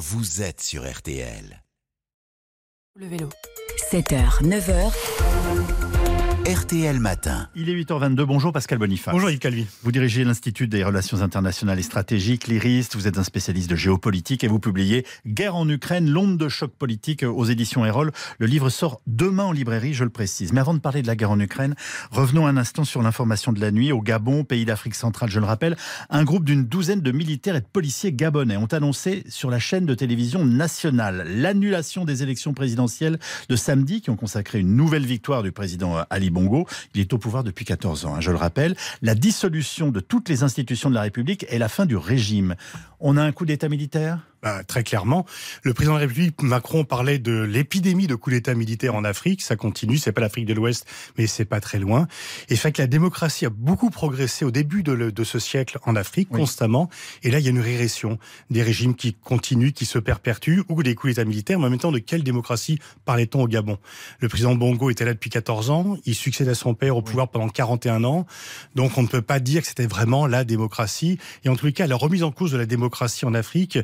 [0.00, 1.62] vous êtes sur RTL.
[2.96, 3.28] Le vélo.
[3.92, 5.99] 7h, 9h,
[6.50, 7.48] RTL Matin.
[7.54, 8.24] Il est 8h22.
[8.24, 9.14] Bonjour Pascal Boniface.
[9.14, 9.66] Bonjour Yves Calvi.
[9.84, 12.88] Vous dirigez l'Institut des relations internationales et stratégiques, l'IRIS.
[12.94, 16.72] Vous êtes un spécialiste de géopolitique et vous publiez Guerre en Ukraine, l'onde de choc
[16.72, 18.10] politique aux éditions Erol.
[18.40, 20.52] Le livre sort demain en librairie, je le précise.
[20.52, 21.76] Mais avant de parler de la guerre en Ukraine,
[22.10, 23.92] revenons un instant sur l'information de la nuit.
[23.92, 25.76] Au Gabon, pays d'Afrique centrale, je le rappelle,
[26.08, 29.86] un groupe d'une douzaine de militaires et de policiers gabonais ont annoncé sur la chaîne
[29.86, 35.44] de télévision nationale l'annulation des élections présidentielles de samedi qui ont consacré une nouvelle victoire
[35.44, 36.39] du président Ali Bongo.
[36.94, 38.76] Il est au pouvoir depuis 14 ans, hein, je le rappelle.
[39.02, 42.54] La dissolution de toutes les institutions de la République et la fin du régime.
[43.00, 44.29] On a un coup d'État militaire?
[44.42, 45.26] Bah, très clairement,
[45.62, 49.42] le président de la République Macron parlait de l'épidémie de coup d'État militaire en Afrique.
[49.42, 50.86] Ça continue, c'est pas l'Afrique de l'Ouest,
[51.18, 52.08] mais c'est pas très loin.
[52.48, 55.78] Et fait que la démocratie a beaucoup progressé au début de, le, de ce siècle
[55.84, 56.40] en Afrique, Oui.
[56.40, 56.88] constamment.
[57.22, 58.18] Et là, il y a une régression
[58.50, 61.58] des régimes qui continuent, qui se perpétuent, ou des coups d'État militaires.
[61.58, 63.78] Mais en même temps, de quelle démocratie parlait-on au Gabon?
[64.20, 65.96] Le président Bongo était là depuis 14 ans.
[66.06, 68.26] Il succède à son père au pouvoir pendant 41 ans.
[68.74, 71.18] Donc, on ne peut pas dire que c'était vraiment la démocratie.
[71.44, 73.78] Et en tous les cas, la remise en cause de la démocratie en Afrique,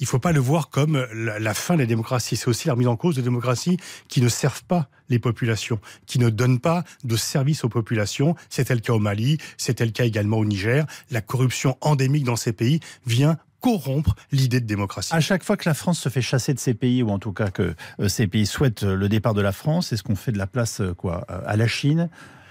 [0.00, 2.36] il faut pas le voir comme la, fin de la démocratie.
[2.36, 3.76] C'est aussi la remise en cause de démocraties
[4.08, 8.34] qui ne servent pas les populations, qui ne donnent pas de service aux populations.
[8.48, 10.86] C'était le cas au Mali, c'était le cas également au Niger.
[11.10, 15.14] La corruption endémique dans ces pays vient corrompre l'idée de démocratie.
[15.14, 17.32] À chaque fois que la France se fait chasser de ces pays, ou en tout
[17.32, 20.38] cas que euh, ces pays souhaitent le départ de la France, est-ce qu'on fait de
[20.38, 22.08] la place euh, euh, à la Chine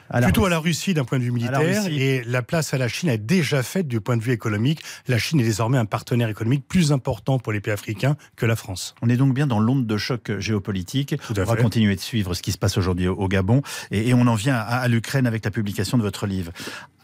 [0.10, 2.74] à la Plutôt à la Russie d'un point de vue la militaire et la place
[2.74, 4.82] à la Chine est déjà faite du point de vue économique.
[5.08, 8.56] La Chine est désormais un partenaire économique plus important pour les pays africains que la
[8.56, 8.96] France.
[9.02, 11.16] On est donc bien dans l'onde de choc géopolitique.
[11.26, 11.62] Tout à on va fait.
[11.62, 13.62] continuer de suivre ce qui se passe aujourd'hui au, Gabon.
[13.92, 16.52] Et, et on en vient à, à l'Ukraine avec la publication de votre livre.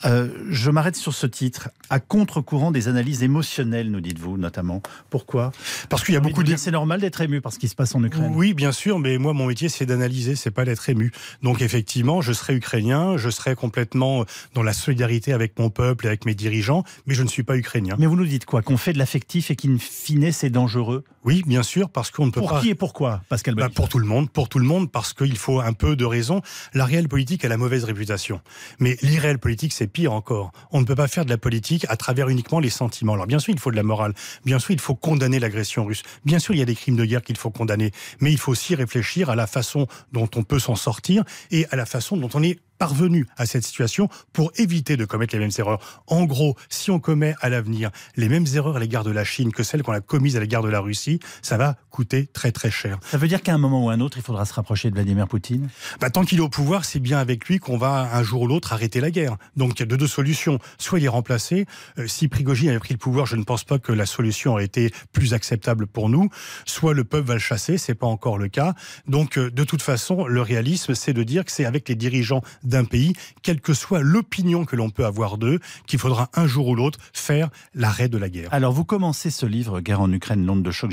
[0.03, 1.69] Euh, je m'arrête sur ce titre.
[1.89, 4.81] À contre-courant des analyses émotionnelles, nous dites-vous notamment.
[5.09, 5.51] Pourquoi?
[5.89, 7.95] Parce qu'il y a beaucoup de C'est normal d'être ému par ce qui se passe
[7.95, 8.31] en Ukraine.
[8.35, 11.11] Oui, bien sûr, mais moi, mon métier, c'est d'analyser, c'est pas d'être ému.
[11.41, 16.07] Donc, effectivement, je serai ukrainien, je serai complètement dans la solidarité avec mon peuple et
[16.07, 17.95] avec mes dirigeants, mais je ne suis pas ukrainien.
[17.99, 18.61] Mais vous nous dites quoi?
[18.61, 21.03] Qu'on fait de l'affectif et qu'in fine, c'est dangereux?
[21.25, 22.61] Oui, bien sûr, parce qu'on ne peut Pour pas.
[22.61, 25.37] qui et pourquoi, Pascal Bah, pour tout le monde, pour tout le monde, parce qu'il
[25.37, 26.41] faut un peu de raison.
[26.75, 28.41] La réelle politique a la mauvaise réputation.
[28.79, 30.51] Mais l'irréelle politique, c'est pire encore.
[30.71, 33.13] On ne peut pas faire de la politique à travers uniquement les sentiments.
[33.13, 34.13] Alors bien sûr, il faut de la morale.
[34.45, 36.03] Bien sûr, il faut condamner l'agression russe.
[36.25, 37.91] Bien sûr, il y a des crimes de guerre qu'il faut condamner.
[38.19, 41.75] Mais il faut aussi réfléchir à la façon dont on peut s'en sortir et à
[41.75, 45.51] la façon dont on est parvenu à cette situation pour éviter de commettre les mêmes
[45.57, 45.79] erreurs.
[46.07, 49.51] En gros, si on commet à l'avenir les mêmes erreurs à l'égard de la Chine
[49.51, 52.71] que celles qu'on a commises à l'égard de la Russie, ça va coûter très très
[52.71, 52.99] cher.
[53.03, 55.27] Ça veut dire qu'à un moment ou un autre, il faudra se rapprocher de Vladimir
[55.27, 55.69] Poutine?
[55.99, 58.47] Bah, tant qu'il est au pouvoir, c'est bien avec lui qu'on va un jour ou
[58.47, 59.37] l'autre arrêter la guerre.
[59.55, 60.59] Donc il y a de deux solutions.
[60.77, 61.65] Soit il est remplacé.
[61.97, 64.65] Euh, si Prigogine avait pris le pouvoir, je ne pense pas que la solution aurait
[64.65, 66.29] été plus acceptable pour nous.
[66.65, 68.73] Soit le peuple va le chasser, c'est pas encore le cas.
[69.07, 72.41] Donc euh, de toute façon, le réalisme, c'est de dire que c'est avec les dirigeants
[72.63, 76.67] d'un pays, quelle que soit l'opinion que l'on peut avoir d'eux, qu'il faudra un jour
[76.67, 78.49] ou l'autre faire l'arrêt de la guerre.
[78.51, 80.91] Alors, vous commencez ce livre, Guerre en Ukraine, l'onde de choc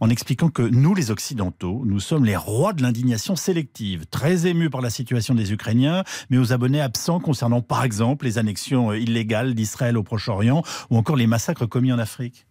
[0.00, 4.70] en expliquant que nous, les Occidentaux, nous sommes les rois de l'indignation sélective, très émus
[4.70, 9.54] par la situation des Ukrainiens, mais aux abonnés absents concernant, par exemple, les annexions illégales
[9.54, 12.46] d'Israël au Proche-Orient ou encore les massacres commis en Afrique.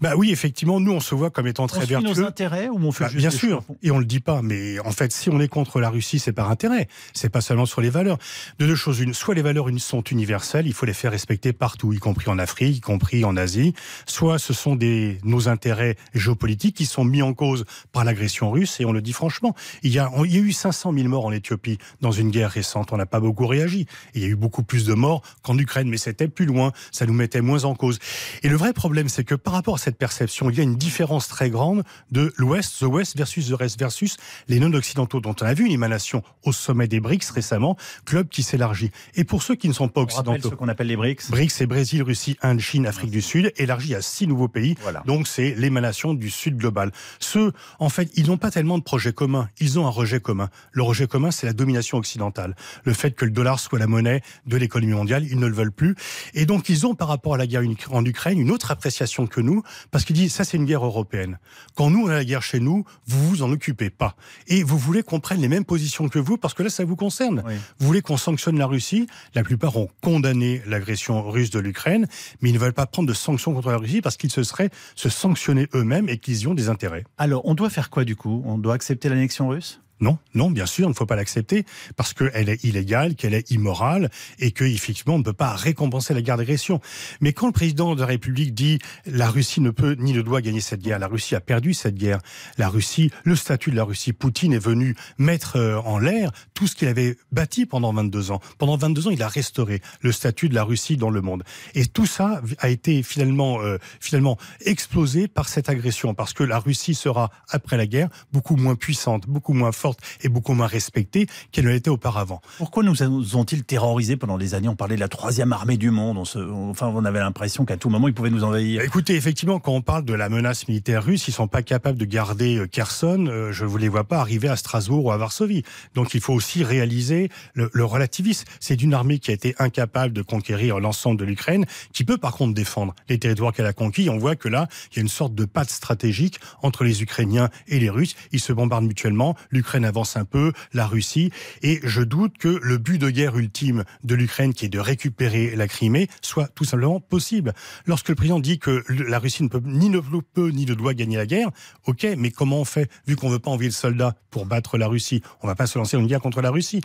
[0.00, 2.26] Bah oui, effectivement, nous on se voit comme étant On très nos vertueux.
[2.26, 4.92] intérêts ou on fait Bah, juste bien sûr, et on le dit pas, mais en
[4.92, 6.88] fait, si on est contre la Russie, c'est par intérêt.
[7.12, 8.18] C'est pas seulement sur les valeurs.
[8.58, 11.92] De deux choses une, soit les valeurs sont universelles, il faut les faire respecter partout,
[11.92, 13.74] y compris en Afrique, y compris en Asie.
[14.06, 18.80] Soit ce sont des nos intérêts géopolitiques qui sont mis en cause par l'agression russe,
[18.80, 19.54] et on le dit franchement.
[19.82, 22.50] Il y a, il y a eu 500 000 morts en Éthiopie dans une guerre
[22.50, 22.92] récente.
[22.92, 23.86] On n'a pas beaucoup réagi.
[24.14, 26.72] Et il y a eu beaucoup plus de morts qu'en Ukraine, mais c'était plus loin.
[26.92, 27.98] Ça nous mettait moins en cause.
[28.42, 30.76] Et le vrai problème, c'est que par rapport à cette perception, il y a une
[30.76, 34.16] différence très grande de l'Ouest, the West versus the Rest versus
[34.48, 38.42] les non-occidentaux, dont on a vu une émanation au sommet des BRICS récemment, club qui
[38.42, 38.90] s'élargit.
[39.14, 41.30] Et pour ceux qui ne sont pas occidentaux, ce qu'on appelle les BRICS.
[41.30, 44.76] BRICS, c'est Brésil, Russie, Inde, Chine, Afrique du Sud, élargi à six nouveaux pays.
[44.82, 45.02] Voilà.
[45.06, 46.92] Donc c'est l'émanation du Sud global.
[47.18, 49.48] Ceux, en fait, ils n'ont pas tellement de projets communs.
[49.58, 50.50] Ils ont un rejet commun.
[50.72, 52.54] Le rejet commun, c'est la domination occidentale.
[52.84, 55.72] Le fait que le dollar soit la monnaie de l'économie mondiale, ils ne le veulent
[55.72, 55.94] plus.
[56.34, 59.40] Et donc ils ont, par rapport à la guerre en Ukraine, une autre appréciation que
[59.46, 61.38] nous, parce qu'ils disent ça, c'est une guerre européenne.
[61.74, 64.16] Quand nous on a la guerre chez nous, vous vous en occupez pas.
[64.48, 66.96] Et vous voulez qu'on prenne les mêmes positions que vous, parce que là, ça vous
[66.96, 67.42] concerne.
[67.46, 67.54] Oui.
[67.78, 69.06] Vous voulez qu'on sanctionne la Russie?
[69.34, 72.06] La plupart ont condamné l'agression russe de l'Ukraine,
[72.40, 74.70] mais ils ne veulent pas prendre de sanctions contre la Russie parce qu'ils se seraient
[74.94, 77.04] se sanctionner eux-mêmes et qu'ils y ont des intérêts.
[77.16, 78.42] Alors, on doit faire quoi du coup?
[78.44, 79.80] On doit accepter l'annexion russe?
[80.00, 81.64] Non, non, bien sûr, il ne faut pas l'accepter
[81.96, 86.20] parce qu'elle est illégale, qu'elle est immorale et qu'effectivement, on ne peut pas récompenser la
[86.20, 86.80] guerre d'agression.
[87.22, 90.42] Mais quand le président de la République dit la Russie ne peut ni ne doit
[90.42, 92.18] gagner cette guerre, la Russie a perdu cette guerre.
[92.58, 96.66] La Russie, le statut de la Russie, Poutine est venu mettre euh, en l'air tout
[96.66, 98.40] ce qu'il avait bâti pendant 22 ans.
[98.58, 101.42] Pendant 22 ans, il a restauré le statut de la Russie dans le monde.
[101.74, 106.58] Et tout ça a été finalement, euh, finalement explosé par cette agression parce que la
[106.58, 109.85] Russie sera, après la guerre, beaucoup moins puissante, beaucoup moins forte
[110.22, 112.40] et beaucoup moins respectée qu'elle ne l'était auparavant.
[112.58, 114.68] Pourquoi nous ont-ils terrorisés pendant des années?
[114.68, 116.18] On parlait de la troisième armée du monde.
[116.18, 118.82] On se, enfin, on avait l'impression qu'à tout moment, ils pouvaient nous envahir.
[118.82, 122.04] Écoutez, effectivement, quand on parle de la menace militaire russe, ils sont pas capables de
[122.04, 123.26] garder euh, Kherson.
[123.28, 125.62] Euh, je ne vous les vois pas arriver à Strasbourg ou à Varsovie.
[125.94, 128.44] Donc, il faut aussi réaliser le, le relativisme.
[128.60, 132.34] C'est d'une armée qui a été incapable de conquérir l'ensemble de l'Ukraine, qui peut par
[132.34, 134.08] contre défendre les territoires qu'elle a conquis.
[134.08, 137.50] On voit que là, il y a une sorte de patte stratégique entre les Ukrainiens
[137.68, 138.16] et les Russes.
[138.32, 139.36] Ils se bombardent mutuellement.
[139.50, 141.30] L'Ukraine avance un peu, la Russie,
[141.62, 145.56] et je doute que le but de guerre ultime de l'Ukraine, qui est de récupérer
[145.56, 147.52] la Crimée, soit tout simplement possible.
[147.86, 150.94] Lorsque le président dit que la Russie ne peut ni ne peut ni ne doit
[150.94, 151.50] gagner la guerre,
[151.86, 154.88] ok, mais comment on fait vu qu'on veut pas envoyer le soldat pour battre la
[154.88, 155.22] Russie?
[155.42, 156.80] On va pas se lancer dans une guerre contre la Russie.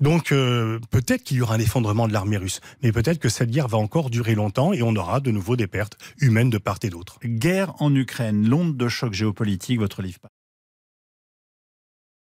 [0.00, 3.50] Donc euh, peut-être qu'il y aura un effondrement de l'armée russe, mais peut-être que cette
[3.50, 6.78] guerre va encore durer longtemps et on aura de nouveau des pertes humaines de part
[6.82, 7.18] et d'autre.
[7.24, 10.20] Guerre en Ukraine, l'onde de choc géopolitique, votre livre.